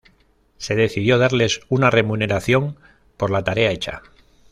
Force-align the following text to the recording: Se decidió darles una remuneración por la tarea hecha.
Se 0.57 0.73
decidió 0.75 1.19
darles 1.19 1.61
una 1.69 1.91
remuneración 1.91 2.75
por 3.17 3.29
la 3.29 3.43
tarea 3.43 3.69
hecha. 3.69 4.01